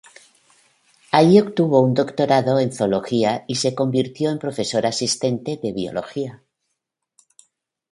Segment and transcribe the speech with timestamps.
[1.11, 6.41] Allí obtuvo un doctorado en zoología y se convirtió en profesor asistente de biología.